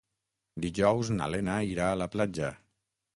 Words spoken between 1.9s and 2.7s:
a la platja.